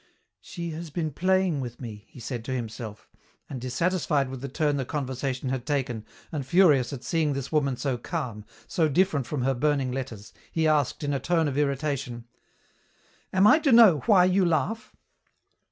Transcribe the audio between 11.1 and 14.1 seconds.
a tone of irritation, "Am I to know